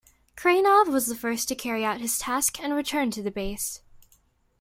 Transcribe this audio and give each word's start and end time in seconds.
Krainov 0.35 0.87
was 0.87 1.05
the 1.05 1.15
first 1.15 1.47
to 1.49 1.53
carry 1.53 1.85
out 1.85 2.01
his 2.01 2.17
task 2.17 2.59
and 2.59 2.73
returned 2.73 3.13
to 3.13 3.21
the 3.21 3.29
base. 3.29 3.81